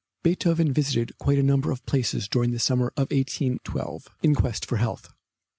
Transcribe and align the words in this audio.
Beethoven 0.23 0.73
visited 0.73 1.15
quite 1.19 1.37
a 1.37 1.43
number 1.43 1.69
of 1.69 1.85
places 1.85 2.27
during 2.27 2.49
the 2.53 2.57
summer 2.57 2.87
of 2.97 3.11
1812 3.11 4.07
in 4.23 4.33
quest 4.33 4.71
of 4.71 4.79
health. 4.79 5.13